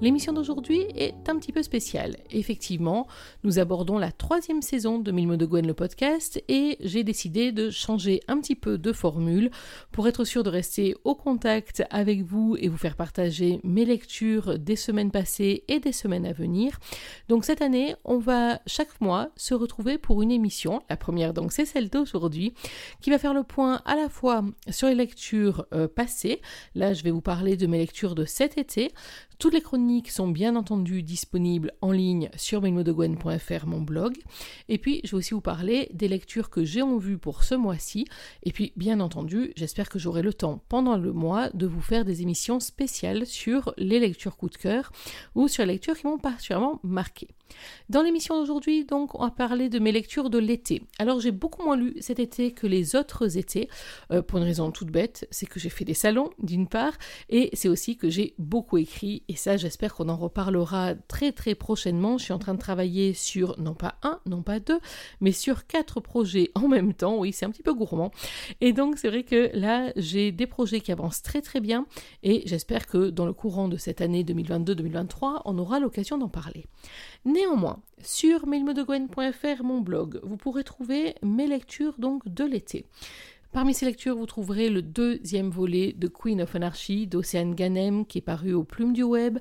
[0.00, 2.16] L'émission d'aujourd'hui est un petit peu spéciale.
[2.30, 3.06] Effectivement,
[3.44, 7.70] nous abordons la troisième saison de Mille de Gwen le podcast et j'ai décidé de
[7.70, 9.50] changer un petit peu de formule
[9.92, 14.58] pour être sûr de rester au contact avec vous et vous faire partager mes lectures
[14.58, 16.78] des semaines passées et des semaines à venir.
[17.28, 20.82] Donc cette année, on va chaque mois se retrouver pour une émission.
[20.90, 22.52] La première donc c'est celle d'aujourd'hui
[23.00, 26.42] qui va faire le point à la fois sur les lectures euh, passées.
[26.74, 28.92] Là, je vais vous parler de mes lectures de cet été,
[29.38, 34.16] toutes les chroniques sont bien entendu disponibles en ligne sur mailmodegwen.fr, mon blog.
[34.68, 37.54] Et puis, je vais aussi vous parler des lectures que j'ai en vue pour ce
[37.54, 38.06] mois-ci.
[38.42, 42.04] Et puis, bien entendu, j'espère que j'aurai le temps pendant le mois de vous faire
[42.04, 44.92] des émissions spéciales sur les lectures coup de cœur
[45.34, 47.28] ou sur les lectures qui m'ont particulièrement marqué.
[47.88, 50.82] Dans l'émission d'aujourd'hui, donc, on va parler de mes lectures de l'été.
[50.98, 53.68] Alors, j'ai beaucoup moins lu cet été que les autres étés,
[54.10, 56.94] euh, pour une raison toute bête, c'est que j'ai fait des salons, d'une part,
[57.28, 62.18] et c'est aussi que j'ai beaucoup écrit, ça, j'espère qu'on en reparlera très très prochainement.
[62.18, 64.80] Je suis en train de travailler sur, non pas un, non pas deux,
[65.20, 67.18] mais sur quatre projets en même temps.
[67.18, 68.10] Oui, c'est un petit peu gourmand.
[68.60, 71.86] Et donc, c'est vrai que là, j'ai des projets qui avancent très très bien,
[72.22, 76.66] et j'espère que dans le courant de cette année 2022-2023, on aura l'occasion d'en parler.
[77.24, 82.86] Néanmoins, sur mailmodegwen.fr, mon blog, vous pourrez trouver mes lectures donc de l'été.
[83.54, 88.18] Parmi ces lectures, vous trouverez le deuxième volet de Queen of Anarchy d'Océane Ganem qui
[88.18, 89.38] est paru aux plumes du web.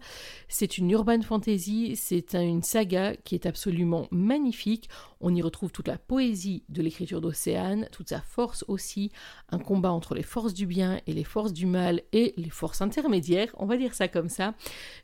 [0.48, 4.88] C'est une urban fantasy, c'est une saga qui est absolument magnifique.
[5.20, 9.12] On y retrouve toute la poésie de l'écriture d'Océane, toute sa force aussi,
[9.50, 12.82] un combat entre les forces du bien et les forces du mal et les forces
[12.82, 14.54] intermédiaires, on va dire ça comme ça.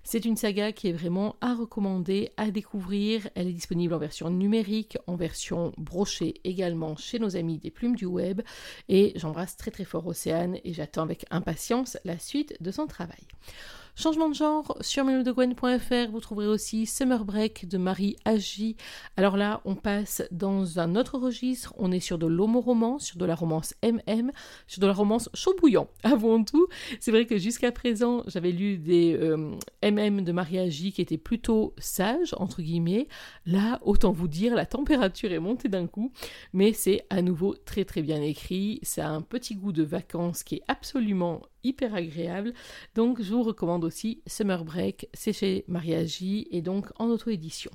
[0.03, 3.27] C'est une saga qui est vraiment à recommander, à découvrir.
[3.33, 7.95] Elle est disponible en version numérique, en version brochée également chez nos amis des plumes
[7.95, 8.41] du web.
[9.15, 13.23] J'embrasse très très fort Océane et j'attends avec impatience la suite de son travail.
[14.01, 18.77] Changement de genre, sur melodegwen.fr, vous trouverez aussi Summer Break de Marie Agi.
[19.17, 23.25] Alors là, on passe dans un autre registre, on est sur de l'homo-romance, sur de
[23.25, 24.31] la romance MM,
[24.67, 25.89] sur de la romance chaud bouillant.
[26.03, 26.67] Avant tout,
[27.01, 29.19] c'est vrai que jusqu'à présent, j'avais lu des
[29.83, 33.09] MM de Marie Agi qui étaient plutôt sages, entre guillemets.
[33.45, 36.13] Là, autant vous dire, la température est montée d'un coup,
[36.53, 38.79] mais c'est à nouveau très très bien écrit.
[38.81, 42.53] Ça a un petit goût de vacances qui est absolument hyper agréable.
[42.95, 47.71] Donc je vous recommande aussi Summer Break, c'est chez Mariagi et donc en auto-édition.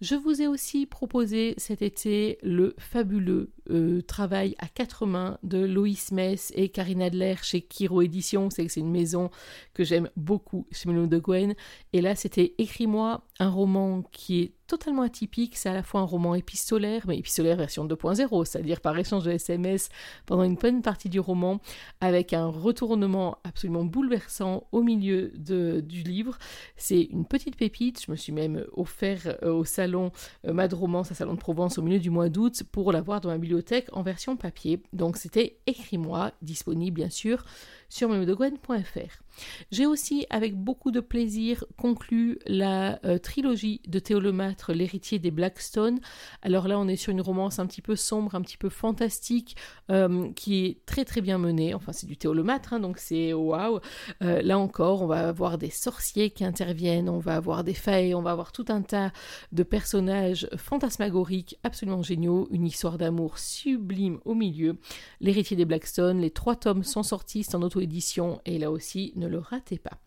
[0.00, 5.58] Je vous ai aussi proposé cet été le fabuleux euh, travail à quatre mains de
[5.58, 8.48] Loïs Mess et Karine Adler chez Kiro Édition.
[8.48, 9.30] C'est c'est une maison
[9.74, 11.54] que j'aime beaucoup chez Melon de Gwen.
[11.92, 15.56] Et là, c'était Écris-moi un roman qui est totalement atypique.
[15.56, 19.32] C'est à la fois un roman épistolaire, mais épistolaire version 2.0, c'est-à-dire par échange de
[19.32, 19.88] SMS
[20.26, 21.60] pendant une bonne partie du roman,
[22.00, 26.38] avec un retournement absolument bouleversant au milieu de, du livre.
[26.76, 28.04] C'est une petite pépite.
[28.06, 30.12] Je me suis même offert euh, au salon
[30.46, 33.28] euh, Mad Romance, à Salon de Provence, au milieu du mois d'août, pour l'avoir dans
[33.28, 34.82] ma bibliothèque en version papier.
[34.92, 37.44] Donc c'était Écris-moi, disponible bien sûr
[37.88, 39.22] sur memodogwen.fr.
[39.70, 46.00] J'ai aussi, avec beaucoup de plaisir, conclu la euh, trilogie de Théolomâtre, l'héritier des Blackstone.
[46.42, 49.56] Alors là, on est sur une romance un petit peu sombre, un petit peu fantastique,
[49.90, 51.74] euh, qui est très très bien menée.
[51.74, 53.80] Enfin, c'est du Théolomâtre, hein, donc c'est waouh.
[54.22, 58.14] Euh, là encore, on va avoir des sorciers qui interviennent, on va avoir des failles,
[58.14, 59.12] on va avoir tout un tas
[59.52, 64.78] de personnages fantasmagoriques absolument géniaux, une histoire d'amour sublime au milieu.
[65.20, 69.28] L'héritier des Blackstone, les trois tomes sont sortis, c'est en auto-édition, et là aussi, ne
[69.28, 69.98] le ratez pas.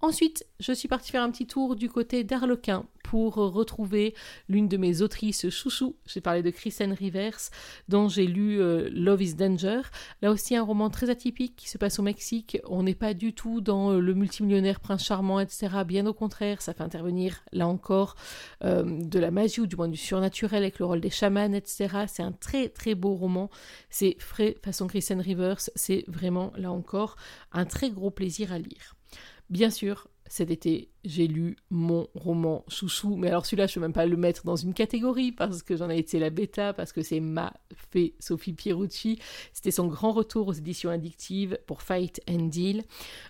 [0.00, 4.14] Ensuite, je suis partie faire un petit tour du côté d'Arlequin pour retrouver
[4.48, 5.96] l'une de mes autrices chouchou.
[6.06, 7.38] J'ai parlé de Kristen Rivers,
[7.88, 9.80] dont j'ai lu euh, Love is Danger.
[10.22, 12.58] Là aussi, un roman très atypique qui se passe au Mexique.
[12.68, 15.68] On n'est pas du tout dans euh, le multimillionnaire prince charmant, etc.
[15.86, 18.14] Bien au contraire, ça fait intervenir, là encore,
[18.62, 22.04] euh, de la magie ou du moins du surnaturel avec le rôle des chamans, etc.
[22.06, 23.50] C'est un très très beau roman.
[23.90, 25.70] C'est frais façon Kristen Rivers.
[25.74, 27.16] C'est vraiment, là encore,
[27.52, 28.97] un très gros plaisir à lire.
[29.50, 33.80] Bien sûr, cet été, j'ai lu mon roman chouchou, mais alors celui-là, je ne peux
[33.80, 36.92] même pas le mettre dans une catégorie parce que j'en ai été la bêta, parce
[36.92, 37.54] que c'est ma
[37.90, 39.18] fée Sophie Pierucci.
[39.54, 42.84] C'était son grand retour aux éditions addictives pour Fight and Deal.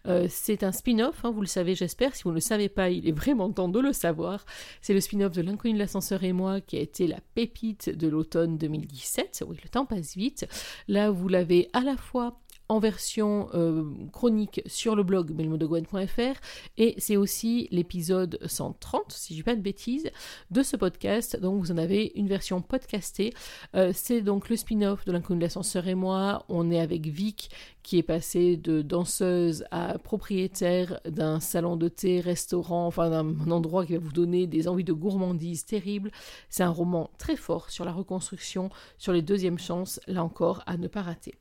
[0.07, 2.17] Euh, c'est un spin-off, hein, vous le savez, j'espère.
[2.17, 4.45] Si vous ne le savez pas, il est vraiment temps de le savoir.
[4.83, 8.09] C'est le spin-off de L'inconnu de l'ascenseur et moi qui a été la pépite de
[8.09, 9.45] l'automne 2017.
[9.47, 10.49] Oui, le temps passe vite.
[10.89, 16.39] Là, vous l'avez à la fois en version euh, chronique sur le blog melmodegwen.fr
[16.77, 20.11] et c'est aussi l'épisode 130, si je dis pas de bêtises,
[20.51, 21.39] de ce podcast.
[21.41, 23.33] Donc vous en avez une version podcastée.
[23.75, 26.45] Euh, c'est donc le spin-off de l'inconnu de l'ascenseur et moi.
[26.49, 27.51] On est avec Vic
[27.89, 33.87] qui est passée de danseuse à propriétaire d'un salon de thé, restaurant, enfin d'un endroit
[33.87, 36.11] qui va vous donner des envies de gourmandise terribles.
[36.51, 38.69] C'est un roman très fort sur la reconstruction,
[38.99, 41.37] sur les deuxièmes chances, là encore, à ne pas rater.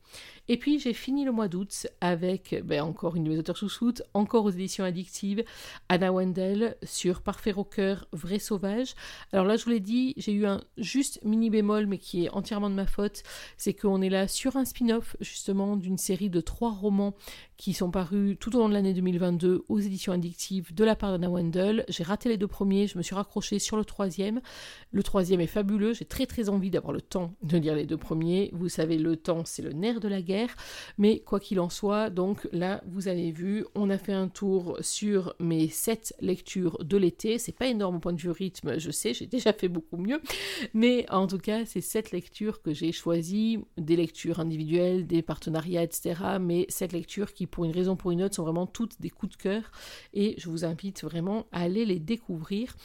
[0.48, 3.68] Et puis j'ai fini le mois d'août avec ben, encore une de mes auteurs sous
[4.14, 5.44] encore aux éditions addictives,
[5.90, 8.94] Anna Wendell sur Parfait Rocker, Vrai Sauvage.
[9.34, 12.30] Alors là, je vous l'ai dit, j'ai eu un juste mini bémol, mais qui est
[12.30, 13.22] entièrement de ma faute,
[13.58, 17.14] c'est qu'on est là sur un spin-off justement d'une série de trois romans
[17.56, 21.10] qui sont parus tout au long de l'année 2022 aux éditions addictives de la part
[21.10, 21.84] d'Anna Wendell.
[21.88, 24.40] J'ai raté les deux premiers, je me suis raccrochée sur le troisième.
[24.92, 27.96] Le troisième est fabuleux, j'ai très très envie d'avoir le temps de lire les deux
[27.96, 28.50] premiers.
[28.52, 30.54] Vous savez, le temps, c'est le nerf de la guerre.
[30.98, 34.78] Mais quoi qu'il en soit, donc là, vous avez vu, on a fait un tour
[34.80, 37.38] sur mes sept lectures de l'été.
[37.38, 40.20] C'est pas énorme au point de vue rythme, je sais, j'ai déjà fait beaucoup mieux.
[40.74, 45.82] Mais en tout cas, c'est sept lectures que j'ai choisies, des lectures individuelles, des partenariats,
[45.82, 46.14] etc.
[46.38, 49.10] Mais sept lectures qui pour une raison ou pour une autre, sont vraiment toutes des
[49.10, 49.70] coups de cœur
[50.12, 52.76] et je vous invite vraiment à aller les découvrir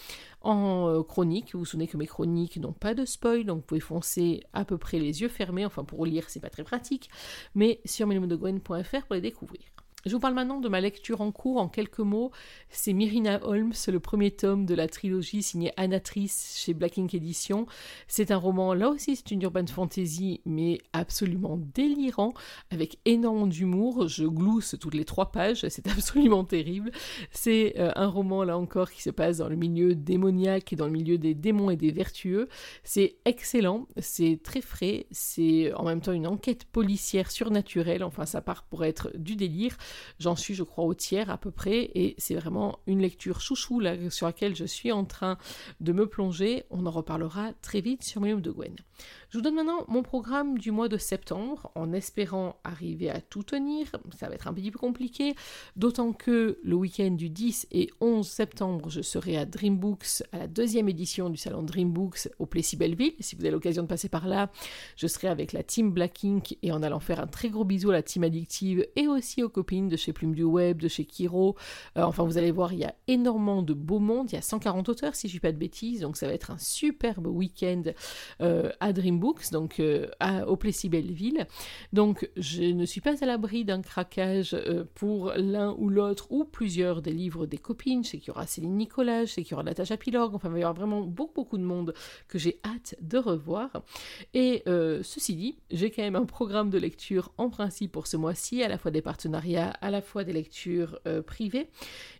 [0.42, 1.54] en euh, chronique.
[1.54, 4.66] Vous vous souvenez que mes chroniques n'ont pas de spoil, donc vous pouvez foncer à
[4.66, 5.66] peu près les yeux fermés.
[5.66, 7.10] Enfin, pour lire, c'est pas très pratique,
[7.56, 9.83] mais sur melmodegwen.fr pour les découvrir.
[10.06, 12.32] Je vous parle maintenant de ma lecture en cours en quelques mots.
[12.70, 17.68] C'est Myrina Holmes, le premier tome de la trilogie signée Anatrice chez Black Ink Edition.
[18.10, 22.34] C'est un roman, là aussi c'est une urban fantasy, mais absolument délirant,
[22.70, 24.10] avec énormément d'humour.
[24.10, 26.92] Je glousse toutes les trois pages, c'est absolument terrible.
[27.32, 30.88] C'est euh, un roman, là encore, qui se passe dans le milieu démoniaque et dans
[30.88, 32.50] le milieu des démons et des vertueux.
[32.84, 38.42] C'est excellent, c'est très frais, c'est en même temps une enquête policière surnaturelle, enfin ça
[38.42, 39.78] part pour être du délire.
[40.20, 43.82] J'en suis, je crois, au tiers à peu près, et c'est vraiment une lecture chouchou
[44.10, 45.38] sur laquelle je suis en train
[45.80, 46.64] de me plonger.
[46.70, 48.76] On en reparlera très vite sur Medium de Gwen.
[49.30, 53.44] Je vous donne maintenant mon programme du mois de septembre, en espérant arriver à tout
[53.44, 53.88] tenir.
[54.18, 55.36] Ça va être un petit peu compliqué,
[55.76, 60.48] d'autant que le week-end du 10 et 11 septembre, je serai à Dreambooks, à la
[60.48, 63.16] deuxième édition du salon Dreambooks au Plessis Belleville.
[63.20, 64.52] Si vous avez l'occasion de passer par là,
[64.96, 67.90] je serai avec la team Black Ink et en allant faire un très gros bisou
[67.90, 71.06] à la team addictive et aussi aux copines de chez Plume du Web, de chez
[71.06, 71.56] Kiro.
[71.98, 74.32] Euh, enfin, vous allez voir, il y a énormément de beaux mondes.
[74.32, 76.02] Il y a 140 auteurs, si je ne dis pas de bêtises.
[76.02, 77.84] Donc, ça va être un superbe week-end
[78.42, 80.08] euh, à Dreambooks donc euh,
[80.48, 81.48] au Plessis Belleville.
[81.92, 84.56] Donc je ne suis pas à l'abri d'un craquage
[84.96, 88.04] pour l'un ou l'autre ou plusieurs des livres des copines.
[88.04, 90.50] Je sais qu'il y aura Céline Nicolas, je sais qu'il y aura Natacha Pilogue, enfin
[90.50, 91.94] il va y avoir vraiment beaucoup beaucoup de monde
[92.28, 93.84] que j'ai hâte de revoir.
[94.34, 98.64] Et ceci dit, j'ai quand même un programme de lecture en principe pour ce mois-ci,
[98.64, 101.70] à la fois des partenariats, à la fois des lectures privées.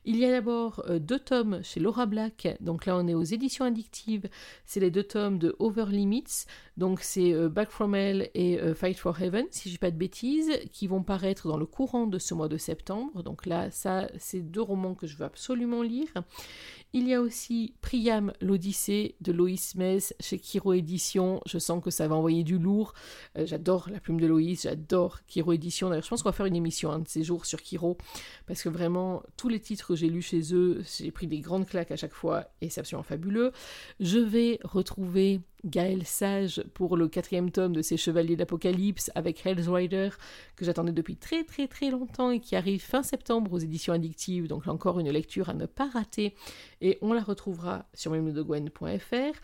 [0.06, 3.66] Il y a d'abord deux tomes chez Laura Black, donc là on est aux éditions
[3.66, 4.30] addictives,
[4.66, 6.46] c'est les deux tomes de Over Limits,
[6.78, 9.92] donc c'est euh, Back From Hell et euh, Fight for Heaven, si je dis pas
[9.92, 13.22] de bêtises, qui vont paraître dans le courant de ce mois de septembre.
[13.24, 16.08] Donc là, ça, c'est deux romans que je veux absolument lire.
[16.96, 21.42] Il y a aussi Priam, l'Odyssée de Loïs Mess chez Kiro Édition.
[21.48, 22.94] Je sens que ça va envoyer du lourd.
[23.36, 25.90] Euh, j'adore la plume de Loïs, j'adore Kiro Édition.
[25.90, 27.98] D'ailleurs, je pense qu'on va faire une émission un de ces jours sur Kiro
[28.46, 31.66] parce que vraiment, tous les titres que j'ai lus chez eux, j'ai pris des grandes
[31.66, 33.54] claques à chaque fois et c'est absolument fabuleux.
[34.00, 39.68] Je vais retrouver Gaël Sage pour le quatrième tome de ses Chevaliers d'Apocalypse avec Hell's
[39.68, 40.10] Rider
[40.56, 44.48] que j'attendais depuis très très très longtemps et qui arrive fin septembre aux éditions addictives,
[44.48, 46.36] donc encore une lecture à ne pas rater
[46.82, 49.40] et on la retrouvera sur memodegwen.fr.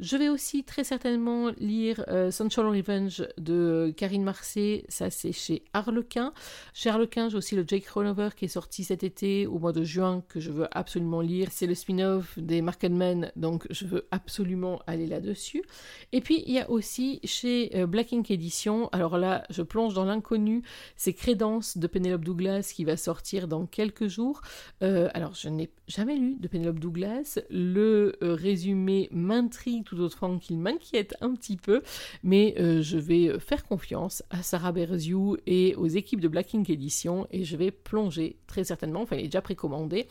[0.00, 6.32] Je vais aussi très certainement lire euh, Revenge de Karine Marcet, ça c'est chez Harlequin.
[6.72, 9.82] Chez Harlequin, j'ai aussi le Jake Ronover qui est sorti cet été au mois de
[9.82, 11.48] juin que je veux absolument lire.
[11.50, 15.63] C'est le spin-off des Men, donc je veux absolument aller là-dessus.
[16.12, 19.94] Et puis il y a aussi chez euh, Black Ink Edition, alors là je plonge
[19.94, 20.62] dans l'inconnu,
[20.96, 24.40] c'est Crédence de Penelope Douglas qui va sortir dans quelques jours.
[24.82, 30.38] Euh, alors je n'ai jamais lu de Penelope Douglas, le euh, résumé m'intrigue tout autant
[30.38, 31.82] qu'il m'inquiète un petit peu,
[32.22, 37.26] mais je vais faire confiance à Sarah Berziou et aux équipes de Black Ink Edition
[37.30, 40.08] et je vais plonger très certainement, enfin il est déjà précommandé,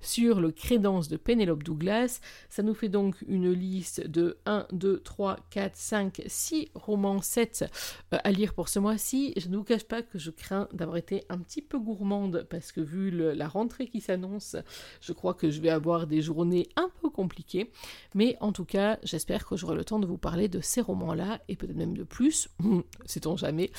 [0.00, 2.20] sur le Crédence de Penelope Douglas.
[2.48, 7.20] Ça nous fait donc une liste de 1, 2, 2, 3, 4, 5, 6 romans,
[7.20, 7.64] 7
[8.12, 9.32] euh, à lire pour ce mois-ci.
[9.36, 12.70] Je ne vous cache pas que je crains d'avoir été un petit peu gourmande parce
[12.70, 14.56] que vu la rentrée qui s'annonce,
[15.00, 17.72] je crois que je vais avoir des journées un peu compliquées.
[18.14, 21.40] Mais en tout cas, j'espère que j'aurai le temps de vous parler de ces romans-là
[21.48, 22.48] et peut-être même de plus,
[23.06, 23.70] sait-on jamais,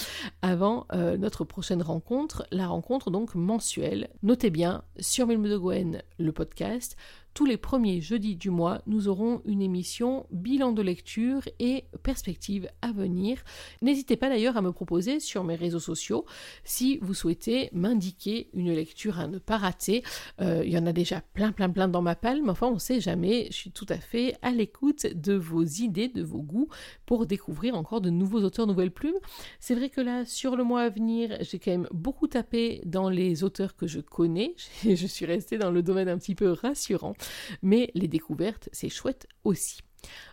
[0.42, 4.10] avant euh, notre prochaine rencontre, la rencontre donc mensuelle.
[4.22, 6.98] Notez bien, sur Milme de Gwen, le podcast,
[7.36, 12.70] tous les premiers jeudis du mois, nous aurons une émission bilan de lecture et perspectives
[12.82, 13.44] à venir.
[13.82, 16.26] N'hésitez pas d'ailleurs à me proposer sur mes réseaux sociaux
[16.64, 20.02] si vous souhaitez m'indiquer une lecture à ne pas rater.
[20.40, 22.50] Euh, il y en a déjà plein, plein, plein dans ma palme.
[22.50, 23.48] Enfin, on ne sait jamais.
[23.52, 26.70] Je suis tout à fait à l'écoute de vos idées, de vos goûts
[27.06, 29.20] pour découvrir encore de nouveaux auteurs, nouvelles plumes.
[29.60, 33.10] C'est vrai que là, sur le mois à venir, j'ai quand même beaucoup tapé dans
[33.10, 34.56] les auteurs que je connais.
[34.86, 37.14] Je suis restée dans le domaine un petit peu rassurant
[37.62, 39.80] mais les découvertes, c'est chouette aussi.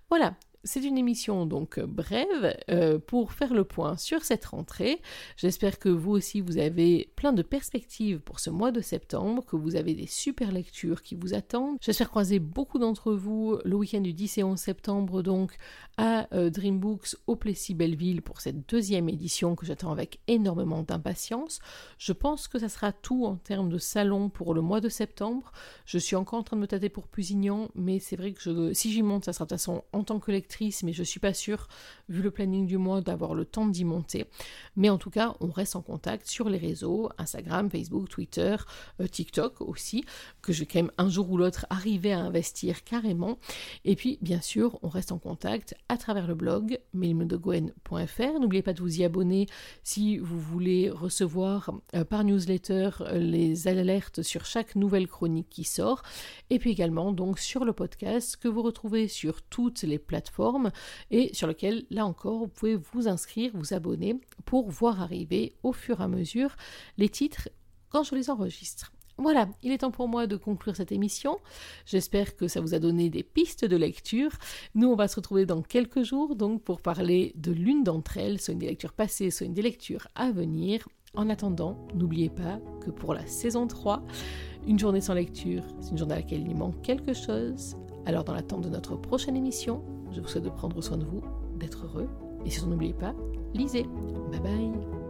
[0.08, 0.34] Voilà,
[0.64, 5.00] c'est une émission donc brève euh, pour faire le point sur cette rentrée.
[5.37, 9.57] J'espère que vous aussi vous avez plein de perspectives pour ce mois de septembre, que
[9.57, 11.78] vous avez des super lectures qui vous attendent.
[11.81, 15.57] J'espère croiser beaucoup d'entre vous le week-end du 10 et 11 septembre donc
[15.97, 21.59] à euh, Dreambooks au Plessis Belleville pour cette deuxième édition que j'attends avec énormément d'impatience.
[21.99, 25.52] Je pense que ça sera tout en termes de salon pour le mois de septembre.
[25.87, 28.92] Je suis encore en train de me tâter pour Pusignan, mais c'est vrai que si
[28.92, 30.31] j'y monte, ça sera de toute façon en tant que
[30.82, 31.68] mais je suis pas sûre,
[32.09, 34.26] vu le planning du mois, d'avoir le temps d'y monter.
[34.76, 38.56] Mais en tout cas, on reste en contact sur les réseaux, Instagram, Facebook, Twitter,
[39.00, 40.04] euh, TikTok aussi,
[40.42, 43.38] que je vais quand même un jour ou l'autre arriver à investir carrément.
[43.85, 48.40] Et puis, bien sûr, on reste en contact à travers le blog mailmedegwen.fr.
[48.40, 49.47] N'oubliez pas de vous y abonner
[49.82, 55.64] si vous voulez recevoir euh, par newsletter euh, les alertes sur chaque nouvelle chronique qui
[55.64, 56.02] sort.
[56.50, 60.41] Et puis également, donc, sur le podcast que vous retrouvez sur toutes les plateformes
[61.11, 65.72] et sur lequel, là encore, vous pouvez vous inscrire, vous abonner pour voir arriver au
[65.72, 66.56] fur et à mesure
[66.99, 67.49] les titres
[67.90, 68.92] quand je les enregistre.
[69.18, 71.38] Voilà, il est temps pour moi de conclure cette émission.
[71.84, 74.30] J'espère que ça vous a donné des pistes de lecture.
[74.75, 78.40] Nous, on va se retrouver dans quelques jours donc pour parler de l'une d'entre elles,
[78.40, 80.88] soit une des lectures passées, soit une des lectures à venir.
[81.14, 84.02] En attendant, n'oubliez pas que pour la saison 3,
[84.66, 87.76] une journée sans lecture, c'est une journée à laquelle il manque quelque chose.
[88.06, 89.82] Alors dans l'attente de notre prochaine émission,
[90.12, 91.23] je vous souhaite de prendre soin de vous,
[91.59, 92.09] d'être heureux,
[92.44, 93.14] et si vous n'oubliez pas,
[93.54, 93.87] lisez.
[94.30, 95.01] Bye bye